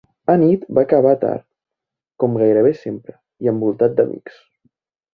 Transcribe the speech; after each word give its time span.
Anit 0.35 0.63
va 0.77 0.83
acabar 0.87 1.11
tard, 1.25 1.43
com 2.25 2.41
gairebé 2.45 2.75
sempre, 2.83 3.17
i 3.47 3.55
envoltat 3.57 3.99
d'amics. 4.01 4.45